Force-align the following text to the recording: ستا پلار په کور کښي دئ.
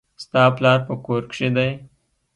ستا 0.23 0.43
پلار 0.55 0.79
په 0.87 0.93
کور 1.05 1.21
کښي 1.31 1.49
دئ. 1.55 1.71